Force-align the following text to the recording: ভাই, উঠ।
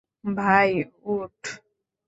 ভাই, 0.23 0.69
উঠ। 1.05 1.39